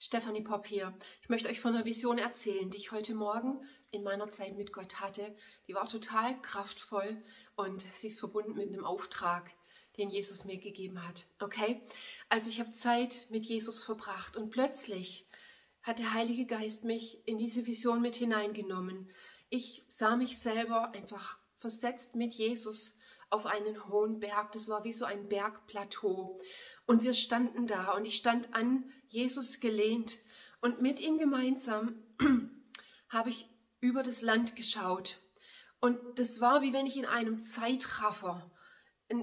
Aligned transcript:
Stephanie 0.00 0.42
Popp 0.42 0.68
hier. 0.68 0.96
Ich 1.22 1.28
möchte 1.28 1.48
euch 1.48 1.60
von 1.60 1.74
einer 1.74 1.84
Vision 1.84 2.18
erzählen, 2.18 2.70
die 2.70 2.76
ich 2.76 2.92
heute 2.92 3.16
Morgen 3.16 3.66
in 3.90 4.04
meiner 4.04 4.30
Zeit 4.30 4.56
mit 4.56 4.72
Gott 4.72 5.00
hatte. 5.00 5.34
Die 5.66 5.74
war 5.74 5.86
total 5.86 6.40
kraftvoll 6.40 7.20
und 7.56 7.82
sie 7.92 8.06
ist 8.06 8.20
verbunden 8.20 8.54
mit 8.54 8.68
einem 8.68 8.84
Auftrag, 8.84 9.50
den 9.96 10.08
Jesus 10.08 10.44
mir 10.44 10.58
gegeben 10.58 11.04
hat. 11.06 11.26
Okay? 11.40 11.82
Also 12.28 12.48
ich 12.48 12.60
habe 12.60 12.70
Zeit 12.70 13.26
mit 13.30 13.44
Jesus 13.46 13.82
verbracht 13.82 14.36
und 14.36 14.50
plötzlich 14.50 15.26
hat 15.82 15.98
der 15.98 16.14
Heilige 16.14 16.46
Geist 16.46 16.84
mich 16.84 17.26
in 17.26 17.36
diese 17.36 17.66
Vision 17.66 18.00
mit 18.00 18.14
hineingenommen. 18.14 19.10
Ich 19.48 19.84
sah 19.88 20.16
mich 20.16 20.38
selber 20.38 20.92
einfach 20.92 21.38
versetzt 21.56 22.14
mit 22.14 22.34
Jesus 22.34 22.96
auf 23.30 23.46
einen 23.46 23.88
hohen 23.88 24.20
Berg. 24.20 24.52
Das 24.52 24.68
war 24.68 24.84
wie 24.84 24.92
so 24.92 25.04
ein 25.04 25.28
Bergplateau. 25.28 26.40
Und 26.86 27.02
wir 27.02 27.14
standen 27.14 27.66
da 27.66 27.92
und 27.92 28.06
ich 28.06 28.16
stand 28.16 28.54
an 28.54 28.90
Jesus 29.08 29.60
gelehnt 29.60 30.18
und 30.60 30.82
mit 30.82 31.00
ihm 31.00 31.16
gemeinsam 31.18 31.94
habe 33.08 33.30
ich 33.30 33.48
über 33.80 34.02
das 34.02 34.20
Land 34.22 34.56
geschaut. 34.56 35.20
Und 35.80 36.18
das 36.18 36.40
war 36.40 36.62
wie 36.62 36.72
wenn 36.72 36.86
ich 36.86 36.96
in 36.96 37.06
einem 37.06 37.40
Zeitraffer, 37.40 38.50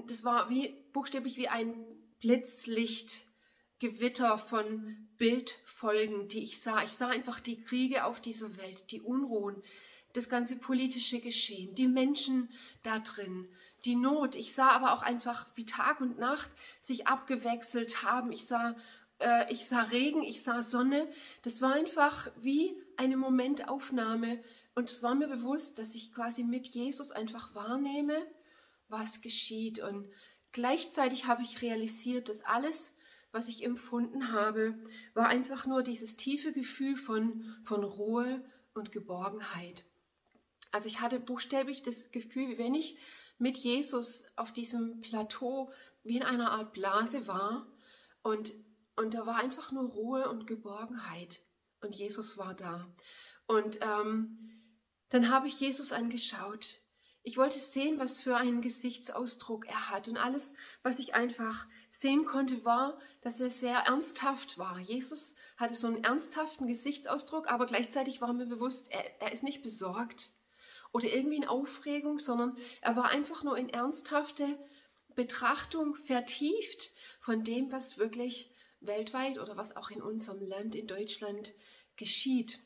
das 0.06 0.24
war 0.24 0.48
wie 0.50 0.68
buchstäblich 0.92 1.36
wie 1.36 1.48
ein 1.48 1.74
Blitzlichtgewitter 2.20 4.38
von 4.38 5.08
Bildfolgen, 5.18 6.28
die 6.28 6.42
ich 6.42 6.60
sah. 6.60 6.82
Ich 6.82 6.92
sah 6.92 7.08
einfach 7.08 7.40
die 7.40 7.60
Kriege 7.60 8.04
auf 8.04 8.20
dieser 8.20 8.56
Welt, 8.56 8.90
die 8.90 9.02
Unruhen, 9.02 9.62
das 10.14 10.28
ganze 10.28 10.56
politische 10.56 11.20
Geschehen, 11.20 11.74
die 11.74 11.88
Menschen 11.88 12.50
da 12.82 13.00
drin, 13.00 13.48
die 13.84 13.96
Not. 13.96 14.34
Ich 14.34 14.54
sah 14.54 14.70
aber 14.70 14.94
auch 14.94 15.02
einfach, 15.02 15.50
wie 15.54 15.66
Tag 15.66 16.00
und 16.00 16.18
Nacht 16.18 16.50
sich 16.80 17.06
abgewechselt 17.06 18.02
haben. 18.02 18.32
Ich 18.32 18.46
sah, 18.46 18.74
äh, 19.18 19.52
ich 19.52 19.66
sah 19.66 19.82
Regen, 19.82 20.22
ich 20.22 20.42
sah 20.42 20.62
Sonne. 20.62 21.08
Das 21.42 21.62
war 21.62 21.72
einfach 21.72 22.30
wie 22.36 22.76
eine 22.96 23.16
Momentaufnahme. 23.16 24.42
Und 24.74 24.90
es 24.90 25.02
war 25.02 25.14
mir 25.14 25.28
bewusst, 25.28 25.78
dass 25.78 25.94
ich 25.94 26.12
quasi 26.12 26.44
mit 26.44 26.68
Jesus 26.68 27.12
einfach 27.12 27.54
wahrnehme, 27.54 28.14
was 28.88 29.20
geschieht. 29.20 29.78
Und 29.78 30.08
gleichzeitig 30.52 31.26
habe 31.26 31.42
ich 31.42 31.62
realisiert, 31.62 32.28
dass 32.28 32.44
alles, 32.44 32.94
was 33.32 33.48
ich 33.48 33.64
empfunden 33.64 34.32
habe, 34.32 34.78
war 35.14 35.28
einfach 35.28 35.66
nur 35.66 35.82
dieses 35.82 36.16
tiefe 36.16 36.52
Gefühl 36.52 36.96
von, 36.96 37.56
von 37.64 37.84
Ruhe 37.84 38.44
und 38.74 38.92
Geborgenheit. 38.92 39.84
Also 40.72 40.88
ich 40.88 41.00
hatte 41.00 41.20
buchstäblich 41.20 41.82
das 41.82 42.10
Gefühl, 42.10 42.50
wie 42.50 42.58
wenn 42.58 42.74
ich 42.74 42.98
mit 43.38 43.56
Jesus 43.56 44.24
auf 44.36 44.52
diesem 44.52 45.00
Plateau 45.00 45.70
wie 46.04 46.16
in 46.16 46.22
einer 46.22 46.52
Art 46.52 46.72
Blase 46.72 47.26
war 47.26 47.66
und, 48.22 48.52
und 48.96 49.14
da 49.14 49.26
war 49.26 49.36
einfach 49.36 49.72
nur 49.72 49.90
Ruhe 49.90 50.28
und 50.28 50.46
Geborgenheit 50.46 51.40
und 51.80 51.94
Jesus 51.94 52.38
war 52.38 52.54
da. 52.54 52.86
Und 53.46 53.78
ähm, 53.82 54.38
dann 55.10 55.30
habe 55.30 55.46
ich 55.46 55.60
Jesus 55.60 55.92
angeschaut. 55.92 56.80
Ich 57.22 57.36
wollte 57.36 57.58
sehen, 57.58 57.98
was 57.98 58.20
für 58.20 58.36
einen 58.36 58.62
Gesichtsausdruck 58.62 59.66
er 59.66 59.90
hat. 59.90 60.08
Und 60.08 60.16
alles, 60.16 60.54
was 60.82 60.98
ich 60.98 61.14
einfach 61.14 61.66
sehen 61.88 62.24
konnte, 62.24 62.64
war, 62.64 62.98
dass 63.20 63.40
er 63.40 63.50
sehr 63.50 63.78
ernsthaft 63.78 64.58
war. 64.58 64.78
Jesus 64.78 65.34
hatte 65.56 65.74
so 65.74 65.88
einen 65.88 66.04
ernsthaften 66.04 66.66
Gesichtsausdruck, 66.66 67.50
aber 67.50 67.66
gleichzeitig 67.66 68.20
war 68.20 68.32
mir 68.32 68.46
bewusst, 68.46 68.92
er, 68.92 69.20
er 69.20 69.32
ist 69.32 69.42
nicht 69.42 69.62
besorgt 69.62 70.32
oder 70.92 71.08
irgendwie 71.12 71.36
in 71.36 71.48
Aufregung, 71.48 72.18
sondern 72.18 72.56
er 72.80 72.96
war 72.96 73.10
einfach 73.10 73.42
nur 73.42 73.58
in 73.58 73.68
ernsthafte 73.68 74.46
Betrachtung 75.14 75.94
vertieft 75.96 76.92
von 77.20 77.42
dem, 77.42 77.72
was 77.72 77.98
wirklich 77.98 78.52
weltweit 78.86 79.38
oder 79.38 79.56
was 79.56 79.76
auch 79.76 79.90
in 79.90 80.02
unserem 80.02 80.40
Land, 80.40 80.74
in 80.74 80.86
Deutschland 80.86 81.52
geschieht. 81.96 82.60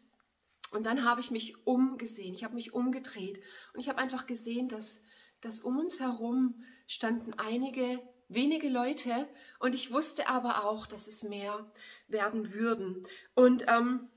Und 0.70 0.84
dann 0.84 1.04
habe 1.04 1.20
ich 1.20 1.30
mich 1.30 1.66
umgesehen, 1.66 2.34
ich 2.34 2.44
habe 2.44 2.54
mich 2.54 2.72
umgedreht. 2.72 3.40
Und 3.74 3.80
ich 3.80 3.88
habe 3.88 3.98
einfach 3.98 4.26
gesehen, 4.26 4.68
dass, 4.68 5.02
dass 5.40 5.60
um 5.60 5.78
uns 5.78 6.00
herum 6.00 6.62
standen 6.86 7.34
einige 7.34 8.00
wenige 8.30 8.68
Leute. 8.68 9.28
Und 9.58 9.74
ich 9.74 9.92
wusste 9.92 10.28
aber 10.28 10.64
auch, 10.64 10.86
dass 10.86 11.06
es 11.06 11.22
mehr 11.22 11.70
werden 12.08 12.54
würden. 12.54 13.02
Und 13.34 13.66
ähm, 13.68 14.08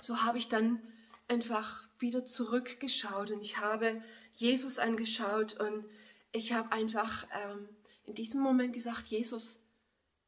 so 0.00 0.22
habe 0.24 0.38
ich 0.38 0.48
dann 0.48 0.82
einfach 1.28 1.88
wieder 1.98 2.24
zurückgeschaut. 2.24 3.30
Und 3.30 3.40
ich 3.40 3.58
habe 3.58 4.02
Jesus 4.32 4.78
angeschaut. 4.78 5.58
Und 5.58 5.86
ich 6.32 6.52
habe 6.52 6.72
einfach 6.72 7.26
ähm, 7.44 7.68
in 8.04 8.14
diesem 8.14 8.40
Moment 8.40 8.74
gesagt, 8.74 9.06
Jesus, 9.06 9.62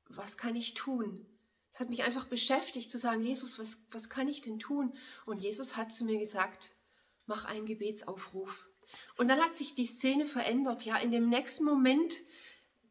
was 0.09 0.37
kann 0.37 0.57
ich 0.57 0.75
tun? 0.75 1.27
Es 1.71 1.81
hat 1.81 1.91
mich 1.91 2.03
einfach 2.03 2.27
beschäftigt 2.27 2.91
zu 2.91 2.99
sagen, 2.99 3.23
Jesus, 3.23 3.59
was, 3.59 3.79
was 3.91 4.09
kann 4.09 4.29
ich 4.29 4.41
denn 4.41 4.59
tun? 4.59 4.95
Und 5.27 5.39
Jesus 5.39 5.77
hat 5.77 5.93
zu 5.93 6.05
mir 6.05 6.19
gesagt, 6.19 6.75
mach 7.27 7.45
einen 7.45 7.67
Gebetsaufruf. 7.67 8.69
Und 9.17 9.29
dann 9.29 9.41
hat 9.41 9.55
sich 9.55 9.75
die 9.75 9.87
Szene 9.87 10.27
verändert. 10.27 10.85
Ja, 10.85 10.97
in 10.97 11.11
dem 11.11 11.29
nächsten 11.29 11.65
Moment 11.65 12.15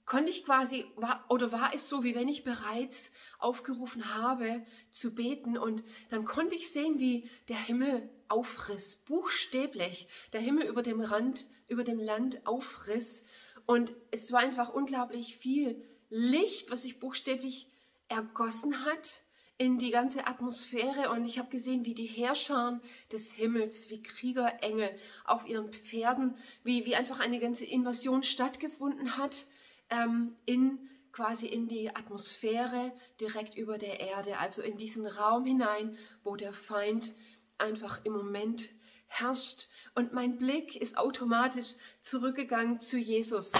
konnte 0.06 0.30
ich 0.30 0.46
quasi, 0.46 0.86
war, 0.96 1.26
oder 1.30 1.52
war 1.52 1.74
es 1.74 1.90
so, 1.90 2.04
wie 2.04 2.16
wenn 2.16 2.30
ich 2.30 2.44
bereits 2.44 3.12
aufgerufen 3.40 4.16
habe 4.16 4.66
zu 4.90 5.14
beten 5.14 5.58
und 5.58 5.84
dann 6.10 6.24
konnte 6.24 6.56
ich 6.56 6.72
sehen, 6.72 6.98
wie 6.98 7.30
der 7.50 7.58
Himmel 7.58 8.10
aufriss, 8.30 9.04
buchstäblich, 9.04 10.08
der 10.32 10.42
Himmel 10.42 10.68
über 10.68 10.82
dem 10.82 11.02
Rand, 11.02 11.46
über 11.68 11.84
dem 11.84 12.00
Land 12.00 12.48
aufriss 12.48 13.26
und 13.66 13.94
es 14.12 14.32
war 14.32 14.40
einfach 14.40 14.74
unglaublich 14.74 15.36
viel 15.36 15.84
Licht, 16.10 16.72
was 16.72 16.84
sich 16.84 17.00
buchstäblich 17.00 17.68
ergossen 18.08 18.86
hat 18.86 19.22
in 19.58 19.80
die 19.80 19.90
ganze 19.90 20.28
Atmosphäre 20.28 21.10
und 21.10 21.26
ich 21.26 21.40
habe 21.40 21.50
gesehen, 21.50 21.84
wie 21.84 21.96
die 21.96 22.06
Herrscher 22.06 22.80
des 23.12 23.32
Himmels, 23.32 23.90
wie 23.90 24.04
Kriegerengel 24.04 24.90
auf 25.26 25.48
ihren 25.48 25.74
Pferden, 25.74 26.38
wie, 26.64 26.86
wie 26.86 26.96
einfach 26.96 27.20
eine 27.20 27.40
ganze 27.40 27.66
Invasion 27.66 28.22
stattgefunden 28.22 29.18
hat 29.18 29.46
ähm, 29.90 30.36
in 30.46 30.90
quasi 31.12 31.48
in 31.48 31.68
die 31.68 31.96
Atmosphäre 31.96 32.92
direkt 33.20 33.58
über 33.58 33.80
der 33.80 34.00
Erde, 34.00 34.38
also 34.38 34.62
in 34.62 34.78
diesen 34.78 35.08
Raum 35.08 35.46
hinein, 35.46 35.98
wo 36.24 36.36
der 36.36 36.54
Feind 36.54 37.12
einfach 37.58 38.06
im 38.06 38.14
Moment 38.14 38.70
herrscht. 39.08 39.68
Und 39.96 40.14
mein 40.14 40.38
Blick 40.38 40.76
ist 40.76 40.98
automatisch 40.98 41.74
zurückgegangen 42.02 42.80
zu 42.80 43.00
Jesus. 43.00 43.54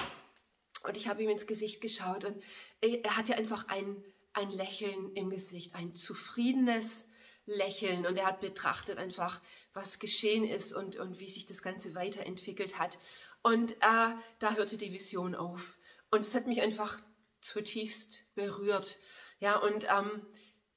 Und 0.88 0.96
ich 0.96 1.08
habe 1.08 1.22
ihm 1.22 1.30
ins 1.30 1.48
Gesicht 1.48 1.82
geschaut 1.82 2.24
und 2.24 2.42
er 2.80 3.18
hatte 3.18 3.36
einfach 3.36 3.68
ein, 3.68 4.04
ein 4.34 4.50
Lächeln 4.52 5.14
im 5.16 5.30
Gesicht, 5.30 5.76
ein 5.76 5.96
zufriedenes 5.96 7.06
Lächeln. 7.46 8.06
Und 8.06 8.16
er 8.16 8.26
hat 8.26 8.40
betrachtet 8.40 8.98
einfach, 8.98 9.42
was 9.74 10.00
geschehen 10.00 10.46
ist 10.46 10.74
und, 10.74 10.96
und 10.96 11.20
wie 11.20 11.30
sich 11.30 11.46
das 11.46 11.62
Ganze 11.62 11.94
weiterentwickelt 11.94 12.80
hat. 12.80 13.00
Und 13.42 13.74
äh, 13.74 14.14
da 14.40 14.56
hörte 14.56 14.78
die 14.78 14.94
Vision 14.94 15.36
auf. 15.36 15.78
Und 16.10 16.22
es 16.22 16.34
hat 16.34 16.48
mich 16.48 16.62
einfach 16.62 17.02
zutiefst 17.42 18.24
berührt. 18.36 18.98
Ja, 19.40 19.58
und 19.58 19.86
ähm, 19.90 20.26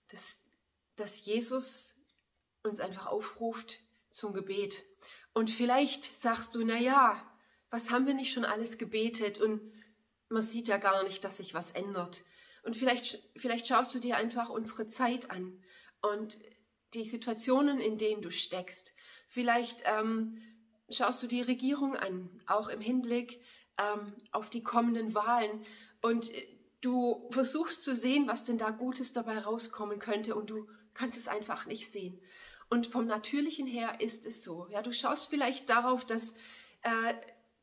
dass, 0.09 0.41
dass 0.97 1.25
Jesus 1.25 1.97
uns 2.65 2.81
einfach 2.81 3.07
aufruft 3.07 3.79
zum 4.11 4.33
Gebet. 4.33 4.83
Und 5.33 5.51
vielleicht 5.51 6.05
sagst 6.05 6.55
du, 6.57 6.65
na 6.65 6.79
ja, 6.79 7.25
was 7.71 7.91
haben 7.91 8.07
wir 8.07 8.15
nicht 8.15 8.33
schon 8.33 8.45
alles 8.45 8.77
gebetet 8.77 9.39
und 9.39 9.61
man 10.31 10.43
sieht 10.43 10.69
ja 10.69 10.79
gar 10.79 11.03
nicht, 11.03 11.25
dass 11.25 11.37
sich 11.37 11.55
was 11.55 11.73
ändert. 11.73 12.23
Und 12.63 12.77
vielleicht, 12.77 13.23
vielleicht 13.37 13.67
schaust 13.67 13.95
du 13.95 13.99
dir 13.99 14.17
einfach 14.17 14.49
unsere 14.49 14.87
Zeit 14.87 15.31
an 15.31 15.63
und 16.03 16.39
die 16.95 17.05
Situationen, 17.05 17.81
in 17.81 17.99
denen 17.99 18.23
du 18.23 18.31
steckst. 18.31 18.95
Vielleicht 19.29 19.83
ähm, 19.85 20.41
schaust 20.89 21.23
du 21.23 21.27
die 21.27 21.43
Regierung 21.43 21.97
an, 21.97 22.43
auch 22.47 22.69
im 22.69 22.81
Hinblick 22.81 23.41
ähm, 23.79 24.15
auf 24.33 24.51
die 24.51 24.63
kommenden 24.63 25.15
Wahlen 25.15 25.65
und 26.03 26.33
äh, 26.33 26.47
du 26.81 27.29
versuchst 27.31 27.83
zu 27.83 27.95
sehen, 27.95 28.29
was 28.29 28.45
denn 28.45 28.59
da 28.59 28.71
Gutes 28.71 29.13
dabei 29.13 29.39
rauskommen 29.39 29.99
könnte 29.99 30.35
und 30.35 30.51
du 30.51 30.69
kannst 30.95 31.19
es 31.19 31.29
einfach 31.29 31.67
nicht 31.67 31.93
sehen. 31.93 32.21
Und 32.69 32.87
vom 32.87 33.07
Natürlichen 33.07 33.67
her 33.67 34.01
ist 34.01 34.27
es 34.27 34.45
so. 34.45 34.67
Ja, 34.71 34.83
du 34.83 34.93
schaust 34.93 35.29
vielleicht 35.29 35.69
darauf, 35.71 36.05
dass 36.05 36.35
äh, 36.83 37.15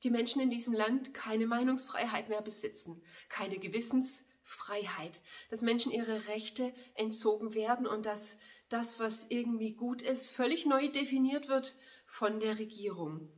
die 0.03 0.09
Menschen 0.09 0.41
in 0.41 0.49
diesem 0.49 0.73
Land 0.73 1.13
keine 1.13 1.47
Meinungsfreiheit 1.47 2.29
mehr 2.29 2.41
besitzen, 2.41 3.01
keine 3.29 3.57
Gewissensfreiheit, 3.57 5.21
dass 5.49 5.61
Menschen 5.61 5.91
ihre 5.91 6.27
Rechte 6.27 6.73
entzogen 6.95 7.53
werden 7.53 7.87
und 7.87 8.05
dass 8.05 8.37
das, 8.69 8.99
was 8.99 9.27
irgendwie 9.29 9.73
gut 9.73 10.01
ist, 10.01 10.29
völlig 10.29 10.65
neu 10.65 10.89
definiert 10.89 11.47
wird 11.47 11.75
von 12.05 12.39
der 12.39 12.59
Regierung. 12.59 13.29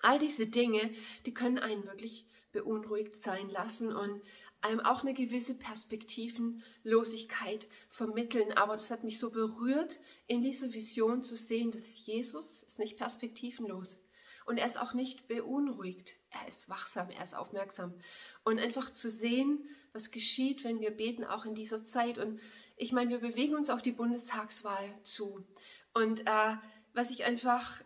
All 0.00 0.18
diese 0.18 0.46
Dinge, 0.46 0.90
die 1.24 1.34
können 1.34 1.58
einen 1.58 1.84
wirklich 1.84 2.26
beunruhigt 2.52 3.16
sein 3.16 3.48
lassen 3.50 3.94
und 3.94 4.20
einem 4.60 4.80
auch 4.80 5.02
eine 5.02 5.14
gewisse 5.14 5.58
Perspektivenlosigkeit 5.58 7.68
vermitteln. 7.88 8.52
Aber 8.52 8.76
das 8.76 8.90
hat 8.90 9.04
mich 9.04 9.18
so 9.18 9.30
berührt, 9.30 10.00
in 10.26 10.42
dieser 10.42 10.72
Vision 10.72 11.22
zu 11.22 11.36
sehen, 11.36 11.70
dass 11.70 12.04
Jesus 12.04 12.62
ist 12.62 12.78
nicht 12.78 12.96
perspektivenlos 12.96 14.00
und 14.46 14.58
er 14.58 14.66
ist 14.66 14.78
auch 14.78 14.94
nicht 14.94 15.26
beunruhigt. 15.28 16.14
er 16.30 16.48
ist 16.48 16.68
wachsam, 16.68 17.10
er 17.10 17.24
ist 17.24 17.34
aufmerksam. 17.34 17.94
Und 18.44 18.58
einfach 18.58 18.92
zu 18.92 19.10
sehen, 19.10 19.68
was 19.92 20.12
geschieht, 20.12 20.62
wenn 20.62 20.80
wir 20.80 20.92
beten, 20.92 21.24
auch 21.24 21.44
in 21.44 21.54
dieser 21.54 21.82
Zeit. 21.82 22.18
Und 22.18 22.40
ich 22.76 22.92
meine, 22.92 23.10
wir 23.10 23.18
bewegen 23.18 23.56
uns 23.56 23.70
auf 23.70 23.82
die 23.82 23.92
Bundestagswahl 23.92 24.94
zu. 25.02 25.44
Und 25.94 26.26
äh, 26.26 26.56
was 26.94 27.10
ich 27.10 27.24
einfach 27.24 27.82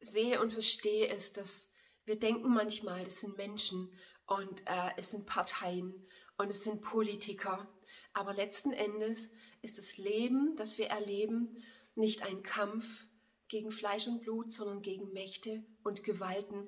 sehe 0.00 0.40
und 0.40 0.52
verstehe, 0.52 1.06
ist, 1.06 1.38
dass 1.38 1.70
wir 2.04 2.18
denken 2.18 2.52
manchmal, 2.52 3.04
das 3.04 3.20
sind 3.20 3.36
Menschen 3.36 3.90
und 4.26 4.66
äh, 4.66 4.90
es 4.96 5.10
sind 5.10 5.26
Parteien 5.26 6.06
und 6.36 6.50
es 6.50 6.64
sind 6.64 6.82
Politiker. 6.82 7.66
Aber 8.12 8.34
letzten 8.34 8.72
Endes 8.72 9.30
ist 9.62 9.78
das 9.78 9.96
Leben, 9.96 10.54
das 10.56 10.76
wir 10.76 10.88
erleben, 10.88 11.64
nicht 11.94 12.22
ein 12.22 12.42
Kampf 12.42 13.06
gegen 13.48 13.70
Fleisch 13.70 14.06
und 14.06 14.20
Blut, 14.20 14.52
sondern 14.52 14.82
gegen 14.82 15.12
Mächte 15.12 15.64
und 15.82 16.04
Gewalten. 16.04 16.66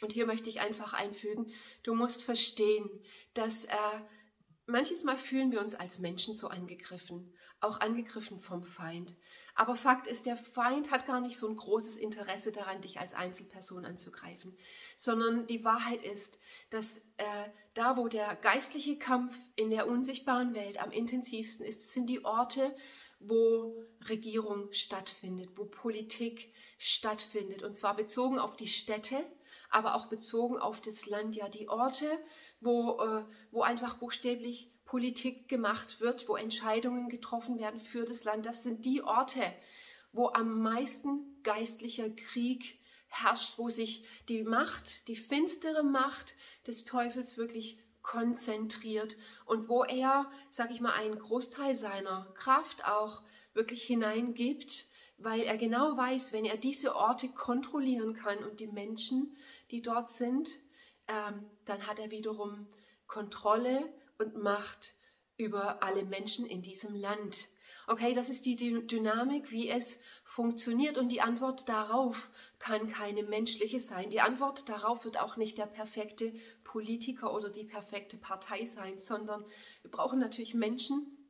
Und 0.00 0.12
hier 0.12 0.26
möchte 0.26 0.50
ich 0.50 0.60
einfach 0.60 0.92
einfügen, 0.92 1.52
du 1.84 1.94
musst 1.94 2.24
verstehen, 2.24 2.90
dass 3.34 3.66
äh, 3.66 3.76
manches 4.66 5.04
Mal 5.04 5.16
fühlen 5.16 5.52
wir 5.52 5.60
uns 5.60 5.74
als 5.74 5.98
Menschen 5.98 6.34
so 6.34 6.48
angegriffen, 6.48 7.32
auch 7.60 7.80
angegriffen 7.80 8.40
vom 8.40 8.64
Feind. 8.64 9.16
Aber 9.54 9.76
Fakt 9.76 10.06
ist, 10.06 10.26
der 10.26 10.36
Feind 10.36 10.90
hat 10.90 11.06
gar 11.06 11.20
nicht 11.20 11.36
so 11.36 11.46
ein 11.46 11.56
großes 11.56 11.96
Interesse 11.98 12.52
daran, 12.52 12.80
dich 12.80 12.98
als 12.98 13.12
Einzelperson 13.12 13.84
anzugreifen, 13.84 14.56
sondern 14.96 15.46
die 15.46 15.62
Wahrheit 15.62 16.02
ist, 16.02 16.38
dass 16.70 16.98
äh, 17.18 17.48
da, 17.74 17.96
wo 17.96 18.08
der 18.08 18.34
geistliche 18.36 18.98
Kampf 18.98 19.38
in 19.56 19.70
der 19.70 19.86
unsichtbaren 19.86 20.54
Welt 20.54 20.80
am 20.80 20.90
intensivsten 20.90 21.66
ist, 21.66 21.92
sind 21.92 22.08
die 22.08 22.24
Orte, 22.24 22.74
wo 23.26 23.84
Regierung 24.08 24.72
stattfindet, 24.72 25.50
wo 25.56 25.64
Politik 25.64 26.52
stattfindet. 26.78 27.62
Und 27.62 27.76
zwar 27.76 27.96
bezogen 27.96 28.38
auf 28.38 28.56
die 28.56 28.68
Städte, 28.68 29.24
aber 29.70 29.94
auch 29.94 30.06
bezogen 30.06 30.58
auf 30.58 30.80
das 30.80 31.06
Land. 31.06 31.36
Ja, 31.36 31.48
die 31.48 31.68
Orte, 31.68 32.06
wo, 32.60 33.00
äh, 33.00 33.24
wo 33.50 33.62
einfach 33.62 33.98
buchstäblich 33.98 34.70
Politik 34.84 35.48
gemacht 35.48 36.00
wird, 36.00 36.28
wo 36.28 36.36
Entscheidungen 36.36 37.08
getroffen 37.08 37.58
werden 37.58 37.80
für 37.80 38.04
das 38.04 38.24
Land. 38.24 38.44
Das 38.46 38.62
sind 38.62 38.84
die 38.84 39.02
Orte, 39.02 39.42
wo 40.12 40.28
am 40.28 40.60
meisten 40.60 41.40
geistlicher 41.42 42.10
Krieg 42.10 42.78
herrscht, 43.08 43.58
wo 43.58 43.68
sich 43.68 44.04
die 44.28 44.42
Macht, 44.42 45.08
die 45.08 45.16
finstere 45.16 45.82
Macht 45.82 46.34
des 46.66 46.84
Teufels 46.84 47.36
wirklich 47.36 47.78
konzentriert 48.02 49.16
und 49.46 49.68
wo 49.68 49.84
er, 49.84 50.30
sag 50.50 50.70
ich 50.70 50.80
mal, 50.80 50.92
einen 50.92 51.18
Großteil 51.18 51.74
seiner 51.74 52.26
Kraft 52.34 52.84
auch 52.84 53.22
wirklich 53.54 53.84
hineingibt, 53.84 54.86
weil 55.18 55.42
er 55.42 55.56
genau 55.56 55.96
weiß, 55.96 56.32
wenn 56.32 56.44
er 56.44 56.56
diese 56.56 56.96
Orte 56.96 57.28
kontrollieren 57.28 58.14
kann 58.14 58.38
und 58.38 58.60
die 58.60 58.66
Menschen, 58.66 59.36
die 59.70 59.82
dort 59.82 60.10
sind, 60.10 60.50
ähm, 61.08 61.44
dann 61.64 61.86
hat 61.86 61.98
er 61.98 62.10
wiederum 62.10 62.66
Kontrolle 63.06 63.92
und 64.18 64.36
Macht 64.36 64.94
über 65.36 65.82
alle 65.82 66.04
Menschen 66.04 66.46
in 66.46 66.62
diesem 66.62 66.94
Land. 66.94 67.48
Okay, 67.86 68.12
das 68.12 68.28
ist 68.28 68.46
die 68.46 68.56
Dynamik, 68.56 69.50
wie 69.50 69.68
es 69.68 70.00
funktioniert 70.24 70.98
und 70.98 71.10
die 71.10 71.20
Antwort 71.20 71.68
darauf 71.68 72.30
kann 72.58 72.88
keine 72.88 73.22
menschliche 73.22 73.80
sein. 73.80 74.10
Die 74.10 74.20
Antwort 74.20 74.68
darauf 74.68 75.04
wird 75.04 75.20
auch 75.20 75.36
nicht 75.36 75.58
der 75.58 75.66
perfekte 75.66 76.32
Politiker 76.62 77.34
oder 77.34 77.50
die 77.50 77.64
perfekte 77.64 78.16
Partei 78.16 78.64
sein, 78.64 78.98
sondern 78.98 79.44
wir 79.82 79.90
brauchen 79.90 80.20
natürlich 80.20 80.54
Menschen, 80.54 81.21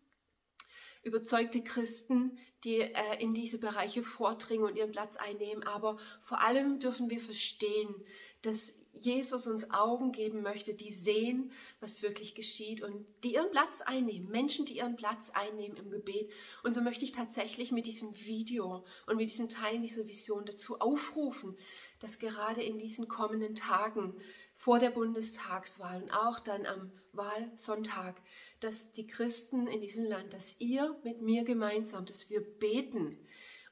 überzeugte 1.02 1.62
Christen, 1.62 2.38
die 2.64 2.80
äh, 2.80 2.92
in 3.18 3.34
diese 3.34 3.58
Bereiche 3.58 4.02
vordringen 4.02 4.66
und 4.66 4.76
ihren 4.76 4.92
Platz 4.92 5.16
einnehmen. 5.16 5.64
Aber 5.64 5.98
vor 6.20 6.40
allem 6.40 6.78
dürfen 6.78 7.10
wir 7.10 7.20
verstehen, 7.20 7.94
dass 8.42 8.74
Jesus 8.92 9.46
uns 9.46 9.70
Augen 9.70 10.12
geben 10.12 10.42
möchte, 10.42 10.74
die 10.74 10.92
sehen, 10.92 11.50
was 11.80 12.02
wirklich 12.02 12.34
geschieht 12.34 12.82
und 12.82 13.06
die 13.24 13.34
ihren 13.34 13.50
Platz 13.50 13.80
einnehmen. 13.80 14.28
Menschen, 14.30 14.66
die 14.66 14.76
ihren 14.76 14.96
Platz 14.96 15.30
einnehmen 15.30 15.78
im 15.78 15.90
Gebet. 15.90 16.30
Und 16.62 16.74
so 16.74 16.82
möchte 16.82 17.04
ich 17.04 17.12
tatsächlich 17.12 17.72
mit 17.72 17.86
diesem 17.86 18.14
Video 18.14 18.84
und 19.06 19.16
mit 19.16 19.30
diesen 19.30 19.48
Teilen 19.48 19.82
dieser 19.82 20.06
Vision 20.06 20.44
dazu 20.44 20.78
aufrufen, 20.80 21.56
dass 22.00 22.18
gerade 22.18 22.62
in 22.62 22.78
diesen 22.78 23.08
kommenden 23.08 23.54
Tagen 23.54 24.14
vor 24.62 24.78
der 24.78 24.90
Bundestagswahl 24.90 26.04
und 26.04 26.12
auch 26.12 26.38
dann 26.38 26.66
am 26.66 26.92
Wahlsonntag, 27.12 28.22
dass 28.60 28.92
die 28.92 29.08
Christen 29.08 29.66
in 29.66 29.80
diesem 29.80 30.04
Land, 30.04 30.34
dass 30.34 30.54
ihr 30.60 30.96
mit 31.02 31.20
mir 31.20 31.42
gemeinsam, 31.42 32.06
dass 32.06 32.30
wir 32.30 32.40
beten. 32.40 33.18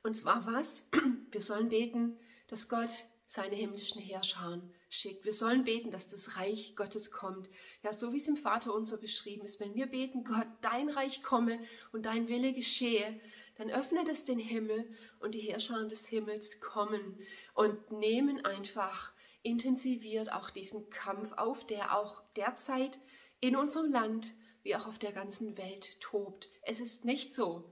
Und 0.03 0.17
zwar 0.17 0.45
was? 0.47 0.89
Wir 1.31 1.41
sollen 1.43 1.69
beten, 1.69 2.19
dass 2.49 2.69
Gott 2.69 2.91
seine 3.25 3.55
himmlischen 3.55 4.01
Heerscharen 4.01 4.75
schickt. 4.89 5.25
Wir 5.25 5.33
sollen 5.33 5.63
beten, 5.63 5.93
dass 5.93 6.09
das 6.09 6.37
Reich 6.37 6.75
Gottes 6.75 7.13
kommt. 7.13 7.49
Ja, 7.85 7.93
so 7.93 8.13
wie 8.13 8.17
es 8.17 8.27
im 8.27 8.37
Vater 8.37 8.75
unser 8.75 8.97
beschrieben 8.97 9.45
ist. 9.45 9.61
Wenn 9.61 9.77
wir 9.77 9.87
beten, 9.87 10.25
Gott, 10.25 10.49
dein 10.61 10.89
Reich 10.89 11.23
komme 11.23 11.61
und 11.93 12.07
dein 12.07 12.27
Wille 12.27 12.53
geschehe, 12.53 13.21
dann 13.59 13.71
öffnet 13.71 14.09
es 14.09 14.25
den 14.25 14.41
Himmel 14.41 14.91
und 15.21 15.37
die 15.37 15.41
Heerscharen 15.41 15.89
des 15.89 16.09
Himmels 16.09 16.61
kommen 16.61 17.17
und 17.55 17.93
nehmen 17.93 18.45
einfach 18.45 19.13
intensiviert 19.43 20.33
auch 20.33 20.51
diesen 20.51 20.91
Kampf 20.91 21.33
auf, 21.33 21.67
der 21.67 21.97
auch 21.97 22.23
derzeit 22.37 22.99
in 23.41 23.57
unserem 23.57 23.91
Land 23.91 24.35
wie 24.63 24.77
auch 24.77 24.87
auf 24.87 24.99
der 24.99 25.13
ganzen 25.13 25.57
Welt 25.57 25.99
tobt. 26.01 26.51
Es 26.63 26.81
ist 26.81 27.05
nicht 27.05 27.33
so, 27.33 27.65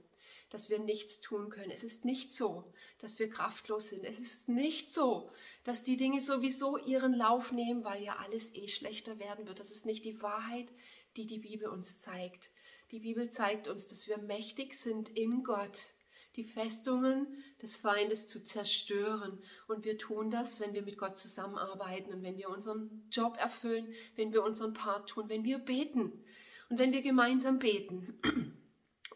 dass 0.49 0.69
wir 0.69 0.79
nichts 0.79 1.21
tun 1.21 1.49
können. 1.49 1.71
Es 1.71 1.83
ist 1.83 2.05
nicht 2.05 2.33
so, 2.33 2.63
dass 2.97 3.19
wir 3.19 3.29
kraftlos 3.29 3.89
sind. 3.89 4.03
Es 4.03 4.19
ist 4.19 4.49
nicht 4.49 4.93
so, 4.93 5.31
dass 5.63 5.83
die 5.83 5.97
Dinge 5.97 6.21
sowieso 6.21 6.77
ihren 6.77 7.13
Lauf 7.13 7.51
nehmen, 7.51 7.83
weil 7.83 8.03
ja 8.03 8.17
alles 8.17 8.55
eh 8.55 8.67
schlechter 8.67 9.19
werden 9.19 9.47
wird. 9.47 9.59
Das 9.59 9.69
ist 9.69 9.85
nicht 9.85 10.05
die 10.05 10.21
Wahrheit, 10.21 10.67
die 11.17 11.27
die 11.27 11.39
Bibel 11.39 11.67
uns 11.67 11.99
zeigt. 11.99 12.51
Die 12.91 12.99
Bibel 12.99 13.29
zeigt 13.29 13.67
uns, 13.67 13.85
dass 13.85 14.07
wir 14.07 14.17
mächtig 14.17 14.73
sind 14.73 15.09
in 15.09 15.43
Gott, 15.43 15.91
die 16.39 16.45
Festungen 16.45 17.27
des 17.61 17.75
Feindes 17.75 18.25
zu 18.25 18.41
zerstören. 18.41 19.37
Und 19.67 19.83
wir 19.83 19.97
tun 19.97 20.31
das, 20.31 20.61
wenn 20.61 20.73
wir 20.73 20.83
mit 20.83 20.97
Gott 20.97 21.17
zusammenarbeiten 21.17 22.13
und 22.13 22.23
wenn 22.23 22.37
wir 22.37 22.49
unseren 22.49 23.03
Job 23.11 23.35
erfüllen, 23.37 23.93
wenn 24.15 24.31
wir 24.31 24.41
unseren 24.43 24.73
Part 24.73 25.09
tun, 25.09 25.27
wenn 25.27 25.43
wir 25.43 25.59
beten 25.59 26.23
und 26.69 26.79
wenn 26.79 26.93
wir 26.93 27.01
gemeinsam 27.01 27.59
beten 27.59 28.21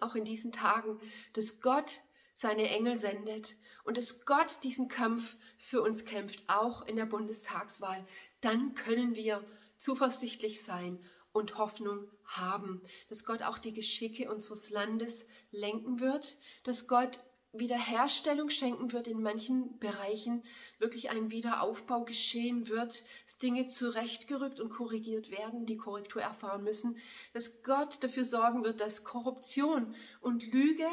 auch 0.02 0.16
in 0.16 0.26
diesen 0.26 0.52
Tagen, 0.52 1.00
dass 1.32 1.62
Gott 1.62 2.02
seine 2.34 2.68
Engel 2.70 2.98
sendet 2.98 3.56
und 3.86 3.96
dass 3.96 4.26
Gott 4.26 4.62
diesen 4.64 4.90
Kampf 4.90 5.38
für 5.58 5.82
uns 5.82 6.04
kämpft, 6.04 6.44
auch 6.48 6.86
in 6.86 6.98
der 6.98 7.06
Bundestagswahl, 7.06 8.06
dann 8.42 8.76
können 8.76 9.16
wir 9.16 9.46
zuversichtlich 9.78 10.62
sein 10.62 11.00
und 11.34 11.58
Hoffnung 11.58 12.10
haben, 12.24 12.82
dass 13.10 13.26
Gott 13.26 13.42
auch 13.42 13.58
die 13.58 13.74
Geschicke 13.74 14.32
unseres 14.32 14.70
Landes 14.70 15.26
lenken 15.52 16.00
wird, 16.00 16.38
dass 16.64 16.88
Gott 16.88 17.20
Wiederherstellung 17.56 18.50
schenken 18.50 18.92
wird 18.94 19.08
in 19.08 19.22
manchen 19.22 19.78
Bereichen, 19.78 20.44
wirklich 20.80 21.12
ein 21.12 21.30
Wiederaufbau 21.30 22.04
geschehen 22.04 22.68
wird, 22.68 23.04
dass 23.26 23.38
Dinge 23.38 23.68
zurechtgerückt 23.68 24.60
und 24.60 24.72
korrigiert 24.72 25.30
werden, 25.30 25.68
die 25.68 25.78
Korrektur 25.78 26.24
erfahren 26.24 26.64
müssen, 26.64 26.98
dass 27.34 27.62
Gott 27.62 28.04
dafür 28.04 28.26
sorgen 28.26 28.64
wird, 28.64 28.82
dass 28.82 29.04
Korruption 29.04 29.94
und 30.20 30.52
Lüge 30.52 30.88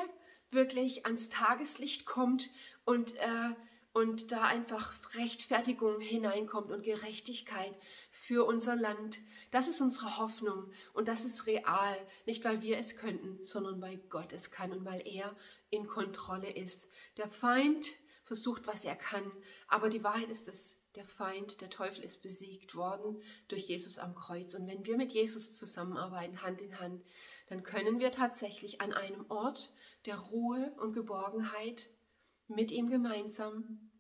wirklich 0.50 1.06
ans 1.06 1.30
Tageslicht 1.30 2.04
kommt 2.04 2.50
und, 2.85 3.16
äh, 3.16 3.54
und 3.94 4.30
da 4.30 4.42
einfach 4.42 4.92
Rechtfertigung 5.14 5.99
hineinkommt 6.00 6.70
und 6.70 6.82
Gerechtigkeit 6.82 7.75
für 8.30 8.44
unser 8.44 8.76
Land. 8.76 9.18
Das 9.50 9.66
ist 9.66 9.80
unsere 9.80 10.18
Hoffnung 10.18 10.70
und 10.92 11.08
das 11.08 11.25
ist 11.25 11.49
real, 11.49 11.96
nicht 12.26 12.44
weil 12.44 12.62
wir 12.62 12.78
es 12.78 12.94
könnten, 12.94 13.42
sondern 13.42 13.82
weil 13.82 13.96
Gott 14.08 14.32
es 14.32 14.52
kann 14.52 14.70
und 14.70 14.84
weil 14.84 15.04
er 15.04 15.34
in 15.68 15.88
Kontrolle 15.88 16.49
ist. 16.49 16.88
Der 17.16 17.28
Feind 17.28 17.90
versucht, 18.22 18.68
was 18.68 18.84
er 18.84 18.94
kann, 18.94 19.32
aber 19.66 19.90
die 19.90 20.04
Wahrheit 20.04 20.30
ist, 20.30 20.46
dass 20.46 20.78
der 20.94 21.04
Feind, 21.04 21.60
der 21.60 21.70
Teufel 21.70 22.04
ist 22.04 22.22
besiegt 22.22 22.76
worden 22.76 23.20
durch 23.49 23.62
Jesus 23.62 23.99
am 23.99 24.14
Kreuz. 24.14 24.54
Und 24.54 24.68
wenn 24.68 24.87
wir 24.87 24.96
mit 24.96 25.10
Jesus 25.10 25.58
zusammenarbeiten, 25.58 26.40
Hand 26.40 26.60
in 26.60 26.78
Hand, 26.78 27.04
dann 27.49 27.64
können 27.64 27.99
wir 27.99 28.12
tatsächlich 28.12 28.80
an 28.80 28.92
einem 28.92 29.28
Ort 29.28 29.72
der 30.06 30.18
Ruhe 30.18 30.72
und 30.78 30.92
Geborgenheit 30.92 31.90
mit 32.46 32.70
ihm 32.70 32.90
gemeinsam 32.90 33.90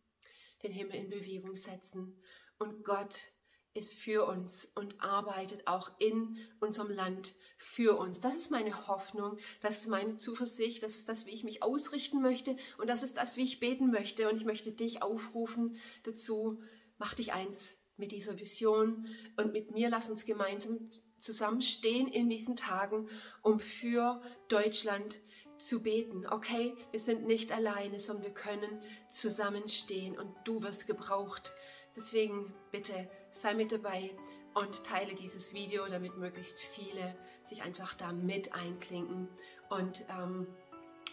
den 0.62 0.70
Himmel 0.70 0.94
in 0.94 1.10
Bewegung 1.10 1.56
setzen 1.56 2.16
und 2.60 2.84
Gott 2.84 3.32
ist 3.74 3.94
für 3.94 4.26
uns 4.26 4.70
und 4.74 5.00
arbeitet 5.00 5.66
auch 5.66 5.90
in 5.98 6.36
unserem 6.58 6.90
Land 6.90 7.34
für 7.56 7.96
uns. 7.96 8.20
Das 8.20 8.36
ist 8.36 8.50
meine 8.50 8.88
Hoffnung, 8.88 9.38
das 9.60 9.78
ist 9.78 9.88
meine 9.88 10.16
Zuversicht, 10.16 10.82
das 10.82 10.96
ist 10.96 11.08
das, 11.08 11.26
wie 11.26 11.30
ich 11.30 11.44
mich 11.44 11.62
ausrichten 11.62 12.20
möchte 12.20 12.56
und 12.78 12.88
das 12.88 13.02
ist 13.02 13.16
das, 13.16 13.36
wie 13.36 13.44
ich 13.44 13.60
beten 13.60 13.90
möchte. 13.90 14.28
Und 14.28 14.36
ich 14.36 14.44
möchte 14.44 14.72
dich 14.72 15.02
aufrufen 15.02 15.76
dazu, 16.02 16.60
mach 16.98 17.14
dich 17.14 17.32
eins 17.32 17.78
mit 17.96 18.12
dieser 18.12 18.38
Vision 18.38 19.06
und 19.36 19.52
mit 19.52 19.70
mir 19.70 19.88
lass 19.90 20.10
uns 20.10 20.24
gemeinsam 20.24 20.90
zusammenstehen 21.18 22.08
in 22.08 22.28
diesen 22.28 22.56
Tagen, 22.56 23.08
um 23.42 23.60
für 23.60 24.20
Deutschland 24.48 25.20
zu 25.58 25.82
beten. 25.82 26.26
Okay, 26.26 26.74
wir 26.90 27.00
sind 27.00 27.26
nicht 27.26 27.52
alleine, 27.52 28.00
sondern 28.00 28.24
wir 28.24 28.34
können 28.34 28.82
zusammenstehen 29.10 30.18
und 30.18 30.34
du 30.44 30.62
wirst 30.62 30.86
gebraucht. 30.86 31.52
Deswegen 31.94 32.54
bitte 32.70 33.10
sei 33.30 33.54
mit 33.54 33.72
dabei 33.72 34.10
und 34.54 34.84
teile 34.84 35.14
dieses 35.14 35.52
Video, 35.52 35.86
damit 35.86 36.16
möglichst 36.16 36.58
viele 36.58 37.14
sich 37.42 37.62
einfach 37.62 37.94
da 37.94 38.12
mit 38.12 38.52
einklinken. 38.54 39.28
Und 39.68 40.04
ähm, 40.08 40.46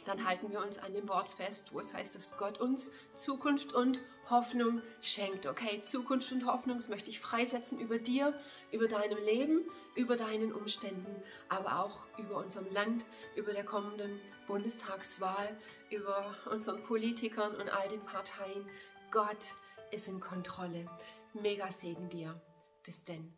dann 0.05 0.25
halten 0.25 0.51
wir 0.51 0.61
uns 0.61 0.77
an 0.77 0.93
dem 0.93 1.07
Wort 1.09 1.29
fest, 1.29 1.73
wo 1.73 1.79
es 1.79 1.93
heißt, 1.93 2.15
dass 2.15 2.35
Gott 2.37 2.59
uns 2.59 2.91
Zukunft 3.13 3.73
und 3.73 3.99
Hoffnung 4.29 4.81
schenkt. 5.01 5.45
Okay, 5.45 5.81
Zukunft 5.83 6.31
und 6.31 6.45
Hoffnung, 6.45 6.77
das 6.77 6.87
möchte 6.87 7.09
ich 7.09 7.19
freisetzen 7.19 7.79
über 7.79 7.99
dir, 7.99 8.33
über 8.71 8.87
deinem 8.87 9.17
Leben, 9.23 9.69
über 9.95 10.15
deinen 10.15 10.53
Umständen, 10.53 11.23
aber 11.49 11.83
auch 11.83 12.05
über 12.17 12.37
unserem 12.37 12.71
Land, 12.71 13.05
über 13.35 13.53
der 13.53 13.65
kommenden 13.65 14.19
Bundestagswahl, 14.47 15.57
über 15.89 16.35
unseren 16.49 16.83
Politikern 16.83 17.55
und 17.55 17.69
all 17.69 17.87
den 17.89 18.01
Parteien. 18.01 18.65
Gott 19.11 19.55
ist 19.91 20.07
in 20.07 20.19
Kontrolle. 20.19 20.89
Mega 21.33 21.71
Segen 21.71 22.09
dir. 22.09 22.41
Bis 22.83 23.03
denn. 23.03 23.36